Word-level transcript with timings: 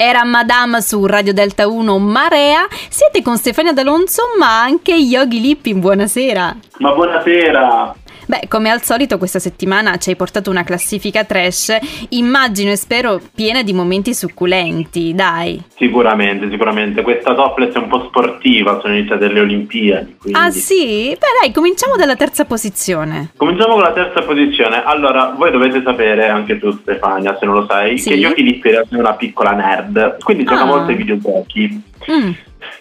Era 0.00 0.22
Madame 0.22 0.80
su 0.80 1.04
Radio 1.06 1.34
Delta 1.34 1.66
1 1.66 1.98
Marea. 1.98 2.68
Siete 2.88 3.20
con 3.20 3.36
Stefania 3.36 3.72
D'Alonso, 3.72 4.22
ma 4.38 4.62
anche 4.62 4.94
Yogi 4.94 5.40
Lippin. 5.40 5.80
Buonasera. 5.80 6.56
Ma 6.78 6.92
buonasera. 6.92 7.96
Beh, 8.28 8.42
come 8.46 8.68
al 8.68 8.82
solito 8.82 9.16
questa 9.16 9.38
settimana 9.38 9.96
ci 9.96 10.10
hai 10.10 10.16
portato 10.16 10.50
una 10.50 10.62
classifica 10.62 11.24
trash, 11.24 11.74
immagino 12.10 12.70
e 12.70 12.76
spero 12.76 13.18
piena 13.34 13.62
di 13.62 13.72
momenti 13.72 14.12
succulenti, 14.12 15.14
dai. 15.14 15.62
Sicuramente, 15.78 16.50
sicuramente. 16.50 17.00
Questa 17.00 17.34
topless 17.34 17.72
è 17.72 17.78
un 17.78 17.88
po' 17.88 18.04
sportiva, 18.06 18.80
sono 18.82 18.94
iniziate 18.96 19.28
le 19.28 19.40
Olimpiadi. 19.40 20.16
Quindi... 20.20 20.38
Ah 20.38 20.50
sì? 20.50 21.08
Beh 21.18 21.26
dai, 21.40 21.52
cominciamo 21.52 21.96
dalla 21.96 22.16
terza 22.16 22.44
posizione. 22.44 23.30
Cominciamo 23.34 23.72
con 23.74 23.82
la 23.82 23.92
terza 23.92 24.20
posizione. 24.20 24.82
Allora, 24.84 25.32
voi 25.34 25.50
dovete 25.50 25.80
sapere, 25.82 26.28
anche 26.28 26.58
tu 26.58 26.70
Stefania, 26.70 27.34
se 27.40 27.46
non 27.46 27.54
lo 27.54 27.66
sai, 27.66 27.96
Sì? 27.96 28.10
che 28.10 28.16
Yogi 28.16 28.42
Lippi 28.42 28.68
è 28.68 28.82
una 28.90 29.14
piccola 29.14 29.52
nerd, 29.52 30.18
quindi 30.22 30.44
gioca 30.44 30.60
Ah. 30.60 30.66
molto 30.66 30.90
ai 30.90 30.96
videogiochi. 30.96 31.82
Mm. 32.10 32.30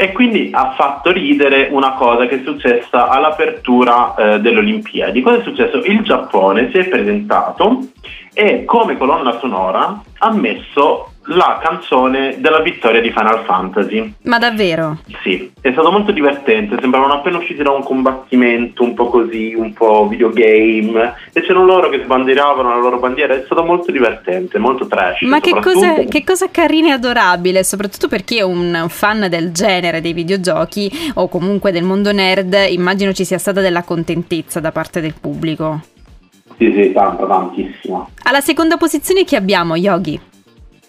E 0.00 0.12
quindi 0.12 0.50
ha 0.52 0.74
fatto 0.76 1.10
ridere 1.10 1.70
una 1.72 1.94
cosa 1.94 2.26
che 2.26 2.36
è 2.36 2.42
successa 2.44 3.08
all'apertura 3.08 4.14
eh, 4.14 4.40
delle. 4.40 4.80
Cosa 5.22 5.40
è 5.40 5.42
successo? 5.42 5.78
Il 5.78 6.02
Giappone 6.02 6.70
si 6.70 6.78
è 6.78 6.86
presentato 6.86 7.80
e 8.32 8.64
come 8.64 8.96
colonna 8.96 9.40
sonora 9.40 10.00
ha 10.18 10.32
messo 10.32 11.14
la 11.28 11.58
canzone 11.62 12.36
della 12.38 12.60
vittoria 12.60 13.00
di 13.00 13.10
Final 13.10 13.44
Fantasy. 13.44 14.14
Ma 14.22 14.38
davvero? 14.38 14.98
Sì, 15.22 15.50
è 15.60 15.72
stato 15.72 15.90
molto 15.90 16.12
divertente, 16.12 16.76
sembravano 16.80 17.14
appena 17.14 17.38
usciti 17.38 17.62
da 17.62 17.70
un 17.70 17.82
combattimento 17.82 18.82
un 18.82 18.94
po' 18.94 19.08
così, 19.08 19.54
un 19.54 19.72
po' 19.72 20.06
videogame, 20.08 21.14
e 21.32 21.40
c'erano 21.40 21.64
loro 21.64 21.88
che 21.88 22.02
sbandieravano 22.02 22.68
la 22.68 22.76
loro 22.76 22.98
bandiera, 22.98 23.34
è 23.34 23.42
stato 23.44 23.64
molto 23.64 23.90
divertente, 23.90 24.58
molto 24.58 24.86
trash. 24.86 25.22
Ma 25.22 25.40
che 25.40 25.58
cosa, 25.60 25.94
che 26.04 26.24
cosa 26.24 26.50
carina 26.50 26.88
e 26.88 26.92
adorabile, 26.92 27.64
soprattutto 27.64 28.08
per 28.08 28.24
chi 28.24 28.38
è 28.38 28.42
un 28.42 28.86
fan 28.88 29.26
del 29.28 29.52
genere 29.52 30.00
dei 30.00 30.12
videogiochi 30.12 30.90
o 31.14 31.28
comunque 31.28 31.72
del 31.72 31.84
mondo 31.84 32.12
nerd, 32.12 32.56
immagino 32.68 33.12
ci 33.12 33.24
sia 33.24 33.38
stata 33.38 33.60
della 33.60 33.82
contentezza 33.82 34.60
da 34.60 34.72
parte 34.72 35.00
del 35.00 35.14
pubblico. 35.20 35.80
Sì, 36.56 36.72
sì, 36.76 36.92
tanto, 36.92 37.24
tantissimo. 37.24 38.10
Alla 38.24 38.40
seconda 38.40 38.76
posizione 38.76 39.22
chi 39.22 39.36
abbiamo, 39.36 39.76
Yogi? 39.76 40.20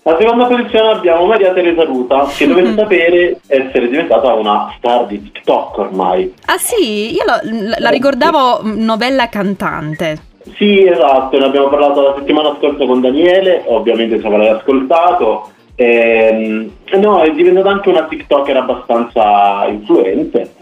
Alla 0.10 0.18
seconda 0.20 0.46
posizione 0.46 0.90
abbiamo 0.90 1.26
Maria 1.26 1.54
Teresa 1.54 1.84
Ruta, 1.84 2.26
che 2.36 2.48
dovete 2.48 2.74
sapere 2.76 3.40
essere 3.46 3.88
diventata 3.90 4.34
una 4.34 4.74
star 4.76 5.06
di 5.06 5.22
TikTok 5.22 5.78
ormai. 5.78 6.34
Ah 6.48 6.58
sì, 6.58 7.14
io 7.14 7.22
lo- 7.26 7.76
la 7.78 7.90
ricordavo 7.92 8.62
novella 8.64 9.30
cantante. 9.30 10.18
Sì, 10.58 10.84
esatto, 10.84 11.38
ne 11.38 11.46
abbiamo 11.46 11.68
parlato 11.68 12.02
la 12.02 12.16
settimana 12.18 12.56
scorsa 12.58 12.86
con 12.88 13.02
Daniele, 13.02 13.62
ovviamente 13.68 14.20
ci 14.20 14.26
avrai 14.26 14.48
ascoltato. 14.48 15.52
Ehm, 15.76 16.72
no, 17.00 17.22
è 17.22 17.30
diventata 17.32 17.70
anche 17.70 17.90
una 17.90 18.06
TikToker 18.06 18.58
abbastanza 18.58 19.68
influente. 19.68 20.54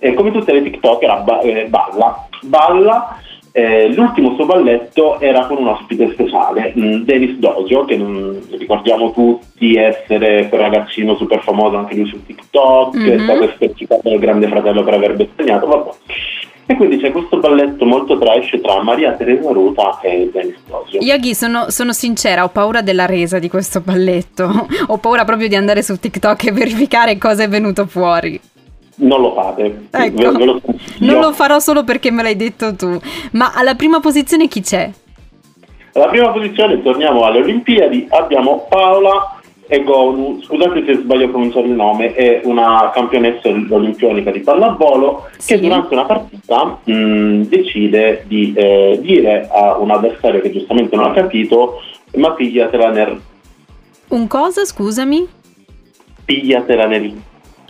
E 0.00 0.14
come 0.14 0.32
tutte 0.32 0.52
le 0.52 0.62
TikToker 0.64 1.08
abba- 1.10 1.40
eh, 1.42 1.66
balla. 1.68 2.26
Balla. 2.42 3.18
Eh, 3.58 3.88
l'ultimo 3.94 4.34
suo 4.34 4.44
balletto 4.44 5.18
era 5.18 5.46
con 5.46 5.56
un 5.56 5.68
ospite 5.68 6.10
speciale, 6.12 6.72
mh, 6.74 7.04
Denis 7.04 7.38
Dojo, 7.38 7.86
che 7.86 7.96
non- 7.96 8.38
ricordiamo 8.58 9.12
tutti 9.12 9.76
essere 9.76 10.46
quel 10.50 10.60
ragazzino 10.60 11.16
super 11.16 11.40
famoso 11.42 11.78
anche 11.78 11.94
lui 11.94 12.06
su 12.06 12.22
TikTok, 12.22 12.94
Mhm. 12.96 13.08
è 13.10 13.18
stato 13.20 13.44
esperticato 13.44 14.08
dal 14.10 14.18
grande 14.18 14.46
fratello 14.48 14.84
per 14.84 14.92
aver 14.92 15.14
bestemmiato, 15.16 15.66
vabbè. 15.66 15.90
E 16.66 16.74
quindi 16.76 16.98
c'è 16.98 17.12
questo 17.12 17.38
balletto 17.38 17.86
molto 17.86 18.18
trash 18.18 18.58
tra 18.60 18.82
Maria 18.82 19.12
Teresa 19.12 19.50
Ruta 19.52 20.00
e 20.02 20.28
Denis 20.30 20.56
Dojo. 20.68 20.98
Yogi, 20.98 21.32
sono, 21.34 21.70
sono 21.70 21.92
sincera, 21.92 22.44
ho 22.44 22.48
paura 22.48 22.82
della 22.82 23.06
resa 23.06 23.38
di 23.38 23.48
questo 23.48 23.80
balletto. 23.80 24.66
ho 24.88 24.98
paura 24.98 25.24
proprio 25.24 25.48
di 25.48 25.54
andare 25.54 25.82
su 25.82 25.98
TikTok 25.98 26.44
e 26.48 26.52
verificare 26.52 27.16
cosa 27.16 27.44
è 27.44 27.48
venuto 27.48 27.86
fuori. 27.86 28.38
Non 28.98 29.20
lo 29.20 29.34
fate, 29.34 29.88
Ecco. 29.90 30.30
ve, 30.32 30.38
ve 30.38 30.44
lo. 30.44 30.60
Non 31.00 31.20
lo 31.20 31.32
farò 31.32 31.58
solo 31.58 31.84
perché 31.84 32.10
me 32.10 32.22
l'hai 32.22 32.36
detto 32.36 32.74
tu. 32.74 32.98
Ma 33.32 33.52
alla 33.54 33.74
prima 33.74 34.00
posizione 34.00 34.48
chi 34.48 34.62
c'è? 34.62 34.90
Alla 35.92 36.08
prima 36.08 36.30
posizione 36.30 36.82
torniamo 36.82 37.24
alle 37.24 37.40
Olimpiadi, 37.40 38.06
abbiamo 38.10 38.66
Paola 38.68 39.38
Egonu, 39.68 40.40
scusate 40.42 40.84
se 40.86 40.94
sbaglio 40.98 41.24
a 41.24 41.28
pronunciare 41.28 41.66
il 41.66 41.72
nome, 41.72 42.14
è 42.14 42.40
una 42.44 42.90
campionessa 42.94 43.48
olimpionica 43.48 44.30
di 44.30 44.40
pallavolo 44.40 45.28
Sì. 45.38 45.54
che 45.54 45.60
durante 45.60 45.92
una 45.92 46.04
partita 46.04 46.78
mh, 46.84 47.42
decide 47.48 48.24
di 48.28 48.52
eh, 48.54 48.98
dire 49.02 49.48
a 49.50 49.76
un 49.78 49.90
avversario 49.90 50.40
che 50.40 50.52
giustamente 50.52 50.94
non 50.96 51.06
ha 51.06 51.12
capito 51.12 51.80
ma 52.16 52.30
pigliatela 52.32 52.90
nel... 52.90 53.20
Un 54.08 54.26
cosa, 54.28 54.64
scusami? 54.64 55.26
pigliatela 56.24 56.86
nel... 56.86 57.12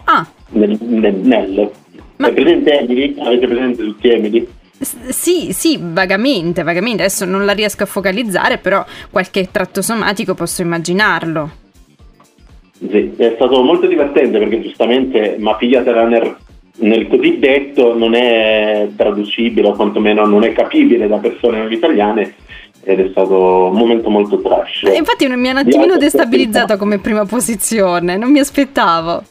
Ah, 0.05 0.27
nel, 0.51 0.77
nel, 0.81 1.15
nel. 1.15 1.71
Ma- 2.17 2.31
presente 2.31 2.79
Emily? 2.81 3.15
Avete 3.19 3.47
presente 3.47 3.83
tutti 3.83 4.09
Emily? 4.09 4.47
s- 4.79 5.09
sì, 5.09 5.53
sì, 5.53 5.79
vagamente, 5.81 6.62
vagamente. 6.62 7.03
Adesso 7.03 7.25
non 7.25 7.45
la 7.45 7.53
riesco 7.53 7.83
a 7.83 7.87
focalizzare, 7.87 8.59
però 8.59 8.84
qualche 9.11 9.49
tratto 9.51 9.83
somatico 9.83 10.34
posso 10.34 10.62
immaginarlo. 10.62 11.51
Sì, 12.79 13.15
è 13.17 13.33
stato 13.37 13.62
molto 13.62 13.87
divertente 13.87 14.39
perché 14.39 14.61
giustamente 14.61 15.37
ma 15.39 15.55
pigliatela 15.57 16.05
nel, 16.07 16.37
nel 16.81 17.07
cosiddetto 17.09 17.97
non 17.97 18.15
è 18.15 18.89
traducibile 18.95 19.69
o 19.69 19.73
quantomeno 19.73 20.27
non 20.27 20.45
è 20.45 20.53
capibile 20.53 21.09
da 21.09 21.17
persone 21.17 21.57
non 21.57 21.73
italiane 21.73 22.34
ed 22.84 23.01
è 23.01 23.09
stato 23.13 23.69
un 23.71 23.77
momento 23.78 24.11
molto 24.11 24.41
trash. 24.43 24.83
Eh, 24.84 24.97
Infatti 24.97 25.27
mi 25.27 25.49
ha 25.49 25.53
un 25.53 25.57
attimino 25.57 25.97
destabilizzato 25.97 26.77
come 26.77 26.99
prima 26.99 27.25
posizione, 27.25 28.19
non 28.19 28.31
mi 28.31 28.41
aspettavo. 28.41 29.23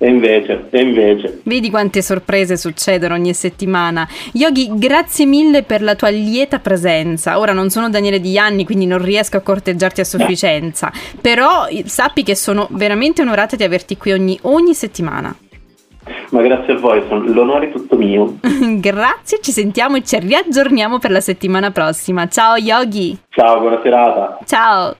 E 0.00 0.08
invece, 0.08 0.68
e 0.70 0.80
invece, 0.80 1.40
Vedi 1.42 1.70
quante 1.70 2.02
sorprese 2.02 2.56
succedono 2.56 3.14
ogni 3.14 3.34
settimana. 3.34 4.06
Yogi, 4.34 4.68
grazie 4.74 5.26
mille 5.26 5.64
per 5.64 5.82
la 5.82 5.96
tua 5.96 6.08
lieta 6.08 6.60
presenza. 6.60 7.38
Ora 7.40 7.52
non 7.52 7.68
sono 7.68 7.90
Daniele 7.90 8.20
Di 8.20 8.38
Anni, 8.38 8.64
quindi 8.64 8.86
non 8.86 9.02
riesco 9.02 9.36
a 9.36 9.40
corteggiarti 9.40 10.00
a 10.00 10.04
sufficienza. 10.04 10.92
Però 11.20 11.66
eh, 11.66 11.82
sappi 11.86 12.22
che 12.22 12.36
sono 12.36 12.68
veramente 12.70 13.22
onorata 13.22 13.56
di 13.56 13.64
averti 13.64 13.96
qui 13.96 14.12
ogni, 14.12 14.38
ogni 14.42 14.72
settimana. 14.72 15.34
ma 16.30 16.42
grazie 16.42 16.74
a 16.74 16.76
voi, 16.76 17.02
son- 17.08 17.32
l'onore 17.32 17.68
è 17.68 17.72
tutto 17.72 17.96
mio. 17.96 18.36
grazie, 18.78 19.40
ci 19.40 19.50
sentiamo 19.50 19.96
e 19.96 20.04
ci 20.04 20.16
riaggiorniamo 20.16 21.00
per 21.00 21.10
la 21.10 21.20
settimana 21.20 21.72
prossima. 21.72 22.28
Ciao 22.28 22.54
Yogi! 22.56 23.18
Ciao, 23.30 23.58
buona 23.58 23.80
serata. 23.82 24.38
Ciao! 24.46 24.94